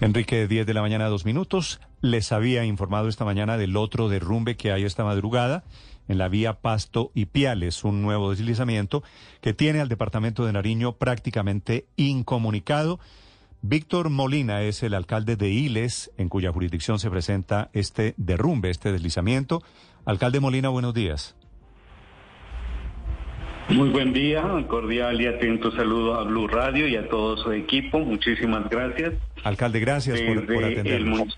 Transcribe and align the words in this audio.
Enrique, 0.00 0.46
10 0.46 0.64
de 0.64 0.74
la 0.74 0.80
mañana, 0.80 1.08
dos 1.08 1.24
minutos. 1.24 1.80
Les 2.02 2.30
había 2.30 2.64
informado 2.64 3.08
esta 3.08 3.24
mañana 3.24 3.56
del 3.56 3.76
otro 3.76 4.08
derrumbe 4.08 4.56
que 4.56 4.70
hay 4.70 4.84
esta 4.84 5.02
madrugada 5.02 5.64
en 6.06 6.18
la 6.18 6.28
vía 6.28 6.60
Pasto 6.60 7.10
y 7.14 7.26
Piales, 7.26 7.82
un 7.82 8.00
nuevo 8.00 8.30
deslizamiento 8.30 9.02
que 9.40 9.54
tiene 9.54 9.80
al 9.80 9.88
departamento 9.88 10.46
de 10.46 10.52
Nariño 10.52 10.92
prácticamente 10.92 11.86
incomunicado. 11.96 13.00
Víctor 13.60 14.08
Molina 14.08 14.62
es 14.62 14.84
el 14.84 14.94
alcalde 14.94 15.34
de 15.34 15.50
Iles, 15.50 16.12
en 16.16 16.28
cuya 16.28 16.52
jurisdicción 16.52 17.00
se 17.00 17.10
presenta 17.10 17.68
este 17.72 18.14
derrumbe, 18.16 18.70
este 18.70 18.92
deslizamiento. 18.92 19.64
Alcalde 20.04 20.38
Molina, 20.38 20.68
buenos 20.68 20.94
días. 20.94 21.34
Muy 23.68 23.90
buen 23.90 24.12
día, 24.14 24.42
cordial 24.66 25.20
y 25.20 25.26
atento 25.26 25.70
saludo 25.72 26.14
a 26.14 26.24
Blue 26.24 26.48
Radio 26.48 26.88
y 26.88 26.96
a 26.96 27.08
todo 27.08 27.36
su 27.36 27.52
equipo. 27.52 27.98
Muchísimas 27.98 28.68
gracias. 28.70 29.14
Alcalde, 29.44 29.80
gracias 29.80 30.20
por, 30.22 30.46
por 30.46 30.64
atendernos. 30.64 31.36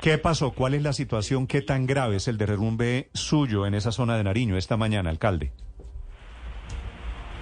¿Qué 0.00 0.18
pasó? 0.18 0.52
¿Cuál 0.52 0.74
es 0.74 0.82
la 0.82 0.92
situación? 0.92 1.46
¿Qué 1.46 1.60
tan 1.60 1.86
grave 1.86 2.16
es 2.16 2.28
el 2.28 2.38
derrumbe 2.38 3.08
suyo 3.12 3.66
en 3.66 3.74
esa 3.74 3.90
zona 3.90 4.16
de 4.16 4.24
Nariño 4.24 4.56
esta 4.56 4.76
mañana, 4.76 5.10
alcalde? 5.10 5.50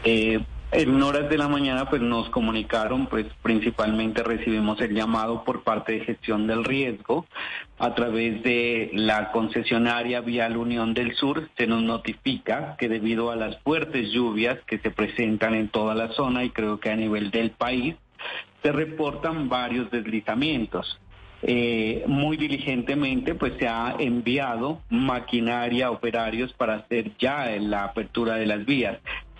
Eh, 0.04 0.40
en 0.72 1.02
horas 1.02 1.28
de 1.30 1.38
la 1.38 1.48
mañana 1.48 1.88
pues 1.88 2.02
nos 2.02 2.28
comunicaron, 2.30 3.06
pues 3.06 3.26
principalmente 3.42 4.22
recibimos 4.22 4.80
el 4.80 4.94
llamado 4.94 5.44
por 5.44 5.62
parte 5.62 5.92
de 5.92 6.04
gestión 6.04 6.46
del 6.46 6.64
riesgo 6.64 7.26
a 7.78 7.94
través 7.94 8.42
de 8.42 8.90
la 8.92 9.30
concesionaria 9.30 10.20
Vial 10.20 10.56
Unión 10.56 10.92
del 10.92 11.14
Sur 11.14 11.48
se 11.56 11.66
nos 11.66 11.82
notifica 11.82 12.76
que 12.78 12.88
debido 12.88 13.30
a 13.30 13.36
las 13.36 13.58
fuertes 13.62 14.10
lluvias 14.10 14.58
que 14.66 14.78
se 14.78 14.90
presentan 14.90 15.54
en 15.54 15.68
toda 15.68 15.94
la 15.94 16.08
zona 16.12 16.44
y 16.44 16.50
creo 16.50 16.80
que 16.80 16.90
a 16.90 16.96
nivel 16.96 17.30
del 17.30 17.50
país 17.50 17.94
se 18.62 18.72
reportan 18.72 19.48
varios 19.48 19.90
deslizamientos. 19.90 20.98
Eh, 21.42 22.02
muy 22.06 22.38
diligentemente 22.38 23.34
pues 23.34 23.52
se 23.58 23.68
ha 23.68 23.94
enviado 23.98 24.80
maquinaria, 24.88 25.90
operarios 25.90 26.52
para 26.54 26.76
hacer 26.76 27.12
ya 27.18 27.46
la 27.60 27.84
apertura 27.84 28.36
de 28.36 28.46
las 28.46 28.64
vías 28.64 28.98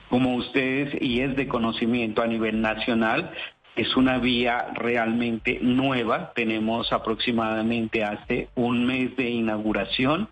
como 0.09 0.37
ustedes, 0.37 0.97
y 1.01 1.21
es 1.21 1.37
de 1.37 1.49
conocimiento 1.49 2.23
a 2.23 2.27
nivel 2.27 2.61
nacional, 2.61 3.33
es 3.77 3.97
una 3.97 4.19
vía 4.19 4.69
realmente 4.75 5.59
nueva. 5.61 6.33
Tenemos 6.35 6.93
aproximadamente 6.93 8.05
hace 8.05 8.49
un 8.55 8.87
mes 8.87 9.15
de 9.17 9.29
inauguración, 9.29 10.29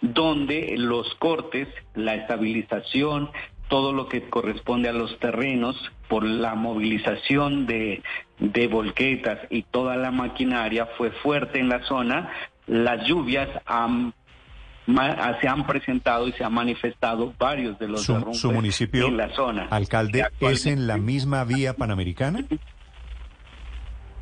donde 0.00 0.74
los 0.76 1.14
cortes, 1.16 1.68
la 1.94 2.14
estabilización, 2.14 3.30
todo 3.68 3.92
lo 3.92 4.08
que 4.08 4.28
corresponde 4.30 4.88
a 4.88 4.94
los 4.94 5.18
terrenos 5.18 5.76
por 6.08 6.24
la 6.24 6.54
movilización 6.54 7.66
de, 7.66 8.02
de 8.38 8.66
volquetas 8.66 9.40
y 9.50 9.62
toda 9.64 9.96
la 9.96 10.10
maquinaria 10.10 10.86
fue 10.96 11.10
fuerte 11.10 11.60
en 11.60 11.68
la 11.68 11.84
zona. 11.84 12.30
Las 12.66 13.06
lluvias 13.06 13.48
han 13.66 14.14
se 15.40 15.48
han 15.48 15.66
presentado 15.66 16.28
y 16.28 16.32
se 16.32 16.44
han 16.44 16.54
manifestado 16.54 17.34
varios 17.38 17.78
de 17.78 17.88
los 17.88 18.02
su, 18.02 18.34
su 18.34 18.52
municipio, 18.52 19.06
en 19.06 19.16
la 19.16 19.34
zona. 19.34 19.68
Alcalde, 19.70 20.26
¿es 20.40 20.66
en 20.66 20.86
la 20.86 20.96
misma 20.96 21.44
vía 21.44 21.74
panamericana? 21.74 22.44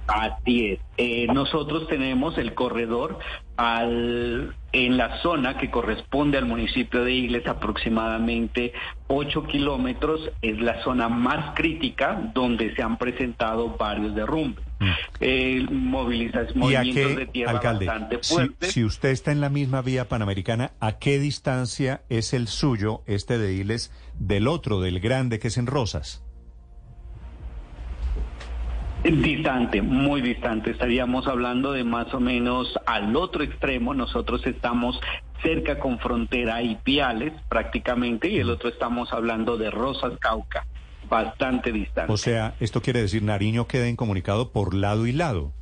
Así 0.07 0.73
es. 0.73 0.81
Eh, 0.99 1.27
nosotros 1.33 1.89
tenemos 1.89 2.39
el 2.39 2.55
corredor 2.55 3.19
al, 3.57 4.55
en 4.73 4.97
la 4.97 5.21
zona 5.21 5.59
que 5.59 5.71
corresponde 5.71 6.39
al 6.39 6.47
municipio 6.47 7.05
de 7.05 7.13
Igles, 7.13 7.47
aproximadamente 7.47 8.73
8 9.09 9.45
kilómetros, 9.45 10.31
es 10.43 10.61
la 10.61 10.83
zona 10.85 11.09
más 11.09 11.55
crítica 11.57 12.31
donde 12.35 12.75
se 12.75 12.83
han 12.83 12.99
presentado 12.99 13.77
varios 13.77 14.15
derrumbes. 14.15 14.66
Mm. 14.79 14.91
Eh, 15.21 15.67
movimientos 15.71 17.17
de 17.17 17.27
tierra 17.27 17.53
bastante 17.55 18.19
fuertes. 18.19 18.73
Si, 18.73 18.81
si, 18.81 18.85
usted 18.85 19.09
está 19.09 19.33
en 19.33 19.41
la 19.41 19.49
misma 19.49 19.81
vía 19.83 20.09
panamericana, 20.09 20.73
¿a 20.81 20.99
qué 20.99 21.19
distancia 21.19 22.03
es 22.09 22.35
el 22.35 22.47
suyo, 22.47 23.03
este 23.07 23.39
de 23.39 23.55
Igles, 23.55 23.93
del 24.19 24.49
otro, 24.49 24.81
del 24.81 25.01
grande 25.01 25.39
que 25.39 25.49
es 25.49 25.57
en 25.57 25.67
Rosas? 25.67 26.23
Distante, 29.03 29.83
muy 29.83 30.21
distante. 30.21 30.73
Estaríamos 30.73 31.29
hablando 31.29 31.73
de 31.73 31.85
más 31.85 32.13
o 32.13 32.19
menos 32.19 32.75
al 32.87 33.15
otro 33.15 33.45
extremo. 33.45 33.95
Nosotros 33.95 34.45
estamos 34.47 35.01
cerca 35.43 35.79
con 35.79 35.99
frontera 35.99 36.63
y 36.63 36.77
Piales 36.77 37.33
prácticamente 37.49 38.29
y 38.29 38.39
el 38.39 38.51
otro 38.51 38.69
estamos 38.69 39.13
hablando 39.13 39.57
de 39.57 39.71
Rosas 39.71 40.15
Cauca, 40.19 40.67
bastante 41.09 41.73
distante. 41.73 42.13
O 42.13 42.17
sea, 42.17 42.55
esto 42.61 42.83
quiere 42.83 43.01
decir 43.01 43.23
Nariño 43.23 43.67
queda 43.67 43.89
incomunicado 43.89 44.53
por 44.53 44.75
lado 44.75 45.07
y 45.07 45.13
lado. 45.13 45.53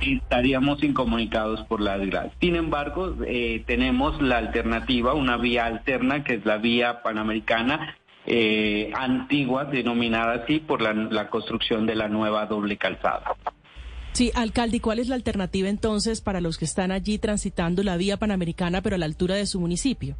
Estaríamos 0.00 0.82
incomunicados 0.82 1.60
por 1.66 1.80
lado 1.80 2.02
y 2.02 2.10
lado. 2.10 2.32
Sin 2.40 2.56
embargo, 2.56 3.16
eh, 3.24 3.62
tenemos 3.66 4.20
la 4.20 4.38
alternativa, 4.38 5.14
una 5.14 5.36
vía 5.36 5.66
alterna 5.66 6.24
que 6.24 6.34
es 6.34 6.44
la 6.44 6.56
vía 6.56 7.02
panamericana 7.02 7.96
eh, 8.24 8.92
antigua, 8.94 9.64
denominada 9.64 10.42
así 10.42 10.60
por 10.60 10.80
la, 10.80 11.28
construcción 11.28 11.86
de 11.86 11.96
la 11.96 12.08
nueva 12.08 12.46
doble 12.46 12.76
calzada. 12.76 13.36
Sí, 14.12 14.30
alcalde, 14.34 14.76
¿y 14.76 14.80
cuál 14.80 14.98
es 14.98 15.08
la 15.08 15.14
alternativa 15.14 15.68
entonces 15.68 16.20
para 16.20 16.40
los 16.40 16.58
que 16.58 16.64
están 16.64 16.92
allí 16.92 17.18
transitando 17.18 17.82
la 17.82 17.96
vía 17.96 18.18
panamericana, 18.18 18.82
pero 18.82 18.96
a 18.96 18.98
la 18.98 19.06
altura 19.06 19.34
de 19.34 19.46
su 19.46 19.58
municipio? 19.58 20.16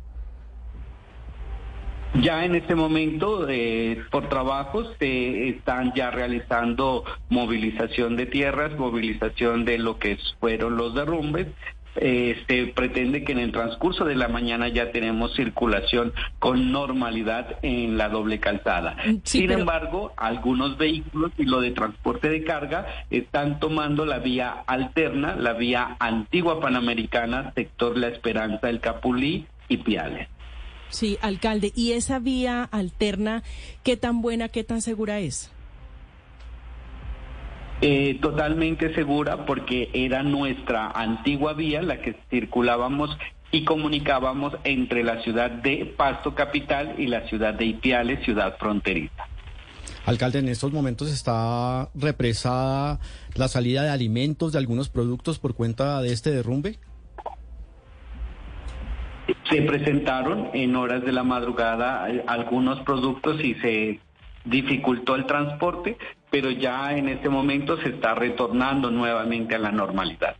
Ya 2.23 2.45
en 2.45 2.55
este 2.55 2.77
momento, 2.77 3.49
eh, 3.49 4.01
por 4.13 4.29
trabajos, 4.29 4.95
se 5.01 5.49
están 5.49 5.93
ya 5.93 6.13
realizando 6.13 7.05
movilización 7.31 8.15
de 8.15 8.27
tierras, 8.27 8.79
movilización 8.79 9.65
de 9.65 9.79
lo 9.79 9.99
que 9.99 10.17
fueron 10.39 10.77
los 10.77 10.95
derrumbes, 10.95 11.49
este, 11.97 12.69
pretende 12.69 13.25
que 13.25 13.33
en 13.33 13.41
el 13.41 13.51
transcurso 13.51 14.05
de 14.05 14.15
la 14.15 14.29
mañana 14.29 14.69
ya 14.69 14.93
tenemos 14.93 15.35
circulación 15.35 16.13
con 16.39 16.71
normalidad 16.71 17.59
en 17.63 17.99
la 17.99 18.09
doble 18.09 18.39
calzada. 18.39 18.97
Mm, 19.05 19.17
Sin 19.25 19.51
embargo, 19.51 20.13
algunos 20.17 20.79
vehículos 20.79 21.33
y 21.37 21.45
lo 21.45 21.61
de 21.61 21.73
transporte 21.73 22.29
de 22.29 22.45
carga 22.45 22.87
están 23.11 23.59
tomando 23.59 24.07
la 24.07 24.21
vía 24.21 24.63
alterna, 24.69 25.35
la 25.35 25.55
vía 25.55 25.97
antigua 25.99 26.61
panamericana, 26.61 27.53
sector 27.57 27.99
La 27.99 28.09
Esperanza, 28.09 28.71
El 28.71 28.79
Capulí 28.79 29.47
y 29.69 29.79
Piales. 29.79 30.29
Sí, 30.93 31.19
alcalde, 31.23 31.73
¿y 31.75 31.93
esa 31.93 32.19
vía 32.19 32.65
alterna 32.71 33.43
qué 33.83 33.97
tan 33.97 34.21
buena, 34.21 34.49
qué 34.49 34.63
tan 34.63 34.83
segura 34.83 35.21
es? 35.21 35.51
Eh, 37.81 38.19
totalmente 38.21 38.95
segura 38.95 39.47
porque 39.47 39.91
era 39.95 40.23
nuestra 40.23 40.91
antigua 40.91 41.55
vía 41.55 41.81
la 41.83 42.01
que 42.03 42.15
circulábamos 42.31 43.11
y 43.51 43.65
comunicábamos 43.65 44.55
entre 44.65 45.03
la 45.03 45.23
ciudad 45.23 45.51
de 45.51 45.87
Pasto 45.97 46.35
Capital 46.35 46.95
y 46.99 47.07
la 47.07 47.27
ciudad 47.27 47.55
de 47.55 47.65
Ipiales, 47.65 48.23
ciudad 48.25 48.57
fronteriza. 48.59 49.27
Alcalde, 50.05 50.41
en 50.41 50.49
estos 50.49 50.73
momentos 50.73 51.11
está 51.11 51.89
represada 51.95 53.01
la 53.35 53.49
salida 53.49 53.83
de 53.83 53.91
alimentos 53.91 54.53
de 54.53 54.59
algunos 54.59 54.91
productos 54.91 55.39
por 55.39 55.55
cuenta 55.55 56.03
de 56.03 56.13
este 56.13 56.31
derrumbe. 56.31 56.79
Se 59.49 59.63
presentaron 59.63 60.51
en 60.55 60.75
horas 60.77 61.05
de 61.05 61.13
la 61.13 61.23
madrugada 61.23 62.11
eh, 62.11 62.25
algunos 62.27 62.81
productos 62.81 63.43
y 63.43 63.55
se 63.55 64.01
dificultó 64.45 65.15
el 65.15 65.27
transporte, 65.27 65.97
pero 66.31 66.51
ya 66.51 66.97
en 66.97 67.09
este 67.09 67.29
momento 67.29 67.77
se 67.79 67.91
está 67.91 68.15
retornando 68.15 68.91
nuevamente 68.91 69.55
a 69.55 69.59
la 69.59 69.71
normalidad. 69.71 70.37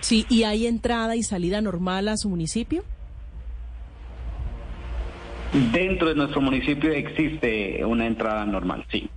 Sí, 0.00 0.26
¿y 0.28 0.44
hay 0.44 0.66
entrada 0.66 1.16
y 1.16 1.22
salida 1.22 1.60
normal 1.60 2.08
a 2.08 2.16
su 2.16 2.28
municipio? 2.28 2.84
Dentro 5.72 6.08
de 6.08 6.14
nuestro 6.14 6.40
municipio 6.40 6.92
existe 6.92 7.84
una 7.84 8.06
entrada 8.06 8.44
normal, 8.44 8.84
sí. 8.90 9.08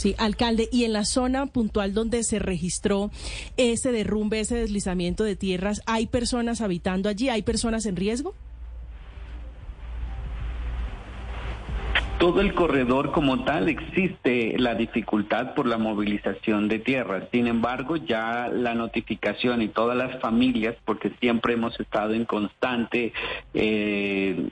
Sí, 0.00 0.14
alcalde, 0.16 0.66
y 0.72 0.84
en 0.84 0.94
la 0.94 1.04
zona 1.04 1.44
puntual 1.44 1.92
donde 1.92 2.24
se 2.24 2.38
registró 2.38 3.10
ese 3.58 3.92
derrumbe, 3.92 4.40
ese 4.40 4.54
deslizamiento 4.54 5.24
de 5.24 5.36
tierras, 5.36 5.82
¿hay 5.84 6.06
personas 6.06 6.62
habitando 6.62 7.10
allí? 7.10 7.28
¿Hay 7.28 7.42
personas 7.42 7.84
en 7.84 7.96
riesgo? 7.96 8.34
todo 12.18 12.40
el 12.42 12.52
corredor 12.52 13.12
como 13.12 13.44
tal 13.44 13.68
existe 13.68 14.54
la 14.58 14.74
dificultad 14.74 15.54
por 15.54 15.66
la 15.66 15.78
movilización 15.78 16.68
de 16.68 16.78
tierras. 16.78 17.24
Sin 17.32 17.46
embargo, 17.46 17.96
ya 17.96 18.48
la 18.48 18.74
notificación 18.74 19.62
y 19.62 19.68
todas 19.68 19.96
las 19.96 20.20
familias, 20.20 20.76
porque 20.84 21.12
siempre 21.18 21.54
hemos 21.54 21.80
estado 21.80 22.12
en 22.12 22.26
constante 22.26 23.14
eh, 23.54 24.48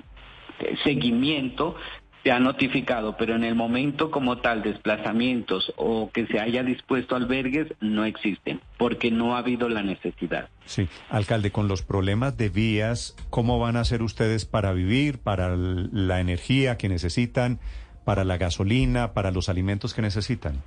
seguimiento, 0.82 1.76
se 2.22 2.32
ha 2.32 2.40
notificado, 2.40 3.16
pero 3.16 3.34
en 3.34 3.44
el 3.44 3.54
momento 3.54 4.10
como 4.10 4.38
tal, 4.38 4.62
desplazamientos 4.62 5.72
o 5.76 6.10
que 6.10 6.26
se 6.26 6.40
haya 6.40 6.62
dispuesto 6.62 7.16
albergues 7.16 7.68
no 7.80 8.04
existen, 8.04 8.60
porque 8.76 9.10
no 9.10 9.36
ha 9.36 9.38
habido 9.38 9.68
la 9.68 9.82
necesidad. 9.82 10.48
Sí, 10.64 10.88
alcalde, 11.10 11.50
con 11.50 11.68
los 11.68 11.82
problemas 11.82 12.36
de 12.36 12.48
vías, 12.48 13.16
¿cómo 13.30 13.58
van 13.58 13.76
a 13.76 13.80
hacer 13.80 14.02
ustedes 14.02 14.44
para 14.44 14.72
vivir, 14.72 15.18
para 15.18 15.56
la 15.56 16.20
energía 16.20 16.76
que 16.76 16.88
necesitan, 16.88 17.60
para 18.04 18.24
la 18.24 18.36
gasolina, 18.36 19.12
para 19.12 19.30
los 19.30 19.48
alimentos 19.48 19.94
que 19.94 20.02
necesitan? 20.02 20.62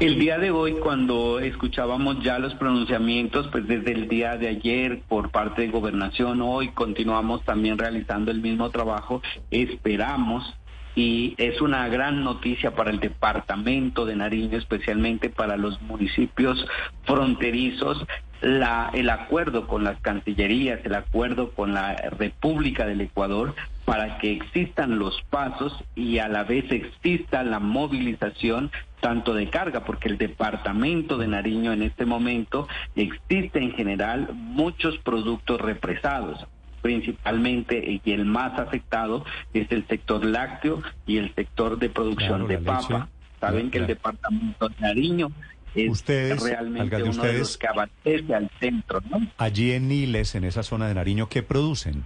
El 0.00 0.18
día 0.18 0.38
de 0.38 0.50
hoy, 0.50 0.72
cuando 0.72 1.38
escuchábamos 1.38 2.20
ya 2.20 2.40
los 2.40 2.52
pronunciamientos, 2.56 3.46
pues 3.52 3.68
desde 3.68 3.92
el 3.92 4.08
día 4.08 4.36
de 4.36 4.48
ayer 4.48 5.02
por 5.08 5.30
parte 5.30 5.62
de 5.62 5.68
gobernación, 5.68 6.42
hoy 6.42 6.68
continuamos 6.70 7.44
también 7.44 7.78
realizando 7.78 8.32
el 8.32 8.40
mismo 8.40 8.70
trabajo, 8.70 9.22
esperamos 9.52 10.52
y 10.96 11.34
es 11.38 11.60
una 11.60 11.86
gran 11.88 12.24
noticia 12.24 12.74
para 12.74 12.90
el 12.90 12.98
departamento 12.98 14.04
de 14.04 14.16
Nariño, 14.16 14.58
especialmente 14.58 15.30
para 15.30 15.56
los 15.56 15.80
municipios 15.82 16.66
fronterizos, 17.04 18.04
la, 18.40 18.90
el 18.94 19.08
acuerdo 19.10 19.68
con 19.68 19.84
las 19.84 20.00
cancillerías, 20.00 20.80
el 20.84 20.96
acuerdo 20.96 21.52
con 21.52 21.72
la 21.72 21.94
República 22.18 22.84
del 22.84 23.00
Ecuador 23.00 23.54
para 23.84 24.18
que 24.18 24.32
existan 24.32 24.98
los 24.98 25.20
pasos 25.30 25.72
y 25.94 26.18
a 26.18 26.28
la 26.28 26.42
vez 26.44 26.70
exista 26.70 27.42
la 27.42 27.60
movilización 27.60 28.70
tanto 29.04 29.34
de 29.34 29.50
carga, 29.50 29.84
porque 29.84 30.08
el 30.08 30.16
departamento 30.16 31.18
de 31.18 31.28
Nariño 31.28 31.74
en 31.74 31.82
este 31.82 32.06
momento 32.06 32.66
existe 32.96 33.58
en 33.58 33.72
general 33.72 34.30
muchos 34.32 34.96
productos 34.96 35.60
represados 35.60 36.46
principalmente 36.80 38.00
y 38.02 38.12
el 38.12 38.24
más 38.24 38.58
afectado 38.58 39.26
es 39.52 39.70
el 39.72 39.86
sector 39.88 40.24
lácteo 40.24 40.82
y 41.06 41.18
el 41.18 41.34
sector 41.34 41.78
de 41.78 41.90
producción 41.90 42.48
de 42.48 42.56
papa. 42.56 43.08
Saben 43.40 43.70
que 43.70 43.76
el 43.76 43.86
departamento 43.88 44.70
de 44.70 44.74
Nariño 44.80 45.30
es 45.74 46.04
realmente 46.42 47.02
uno 47.02 47.22
de 47.24 47.38
los 47.40 47.58
que 47.58 47.66
abastece 47.66 48.34
al 48.34 48.50
centro. 48.58 49.02
¿no? 49.10 49.20
Allí 49.36 49.72
en 49.72 49.88
Niles, 49.88 50.34
en 50.34 50.44
esa 50.44 50.62
zona 50.62 50.88
de 50.88 50.94
Nariño, 50.94 51.28
¿qué 51.28 51.42
producen? 51.42 52.04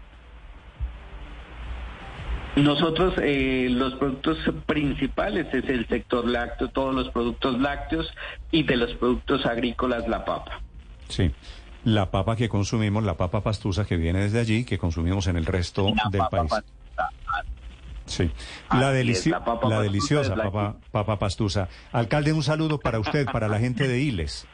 Nosotros, 2.62 3.14
eh, 3.22 3.68
los 3.70 3.94
productos 3.94 4.38
principales 4.66 5.46
es 5.52 5.68
el 5.68 5.86
sector 5.88 6.26
lácteo, 6.26 6.68
todos 6.68 6.94
los 6.94 7.10
productos 7.10 7.58
lácteos 7.60 8.12
y 8.50 8.62
de 8.62 8.76
los 8.76 8.94
productos 8.94 9.46
agrícolas 9.46 10.08
la 10.08 10.24
papa. 10.24 10.60
Sí 11.08 11.32
la 11.84 12.10
papa 12.10 12.36
que 12.36 12.48
consumimos, 12.48 13.04
la 13.04 13.16
papa 13.16 13.42
pastusa 13.42 13.84
que 13.84 13.96
viene 13.96 14.20
desde 14.20 14.40
allí, 14.40 14.64
que 14.64 14.78
consumimos 14.78 15.26
en 15.26 15.36
el 15.36 15.46
resto 15.46 15.86
del 16.10 16.22
país. 16.30 16.52
Sí, 18.06 18.30
la, 18.70 18.80
la, 18.80 18.90
deliciosa 18.90 20.34
papa, 20.34 20.76
papa 20.90 21.18
pastusa. 21.18 21.68
Alcalde, 21.92 22.32
un 22.32 22.42
saludo 22.42 22.80
para 22.80 22.98
usted, 22.98 23.26
para 23.26 23.48
la 23.48 23.58
gente 23.58 23.86
de 23.86 24.00
Iles. 24.00 24.46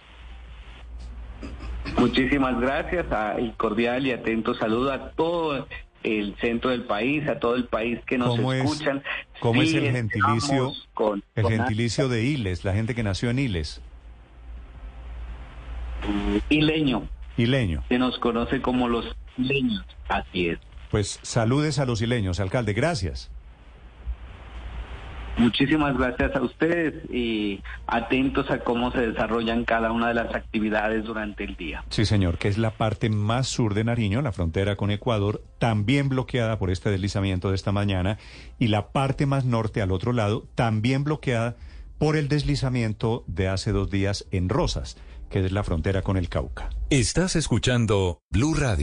Muchísimas 1.96 2.60
gracias 2.60 3.06
y 3.38 3.50
cordial 3.50 4.06
y 4.06 4.12
atento 4.12 4.54
saludo 4.54 4.92
a 4.92 5.10
todo 5.10 5.68
el 6.04 6.36
centro 6.40 6.70
del 6.70 6.84
país, 6.84 7.26
a 7.28 7.40
todo 7.40 7.56
el 7.56 7.64
país 7.64 7.98
que 8.06 8.18
nos 8.18 8.38
escuchan. 8.38 9.02
¿Cómo 9.40 9.62
es 9.62 9.74
el 9.74 9.90
gentilicio, 9.90 10.72
el 11.34 11.46
gentilicio 11.48 12.08
de 12.08 12.22
Iles, 12.22 12.64
la 12.64 12.74
gente 12.74 12.94
que 12.94 13.02
nació 13.02 13.30
en 13.30 13.38
Iles? 13.40 13.80
Ileño. 16.50 17.08
Ileño. 17.36 17.82
Se 17.88 17.98
nos 17.98 18.18
conoce 18.18 18.60
como 18.60 18.88
los 18.88 19.06
ileños. 19.38 19.84
Así 20.08 20.50
es. 20.50 20.58
Pues 20.90 21.18
saludes 21.22 21.78
a 21.78 21.86
los 21.86 22.02
ileños, 22.02 22.38
alcalde. 22.38 22.74
Gracias. 22.74 23.30
Muchísimas 25.36 25.96
gracias 25.96 26.34
a 26.36 26.42
ustedes 26.42 26.94
y 27.10 27.62
atentos 27.86 28.50
a 28.50 28.60
cómo 28.60 28.92
se 28.92 29.00
desarrollan 29.00 29.64
cada 29.64 29.92
una 29.92 30.08
de 30.08 30.14
las 30.14 30.34
actividades 30.34 31.04
durante 31.04 31.44
el 31.44 31.56
día. 31.56 31.84
Sí, 31.90 32.04
señor, 32.04 32.38
que 32.38 32.48
es 32.48 32.58
la 32.58 32.70
parte 32.70 33.10
más 33.10 33.48
sur 33.48 33.74
de 33.74 33.84
Nariño, 33.84 34.22
la 34.22 34.32
frontera 34.32 34.76
con 34.76 34.90
Ecuador, 34.90 35.42
también 35.58 36.08
bloqueada 36.08 36.58
por 36.58 36.70
este 36.70 36.90
deslizamiento 36.90 37.48
de 37.48 37.56
esta 37.56 37.72
mañana, 37.72 38.18
y 38.58 38.68
la 38.68 38.88
parte 38.92 39.26
más 39.26 39.44
norte 39.44 39.82
al 39.82 39.92
otro 39.92 40.12
lado, 40.12 40.46
también 40.54 41.04
bloqueada 41.04 41.56
por 41.98 42.16
el 42.16 42.28
deslizamiento 42.28 43.24
de 43.26 43.48
hace 43.48 43.72
dos 43.72 43.90
días 43.90 44.26
en 44.30 44.48
Rosas 44.48 44.96
que 45.34 45.44
es 45.44 45.50
la 45.50 45.64
frontera 45.64 46.02
con 46.02 46.16
el 46.16 46.28
Cauca. 46.28 46.70
Estás 46.90 47.34
escuchando 47.34 48.20
Blue 48.30 48.54
Radio. 48.54 48.82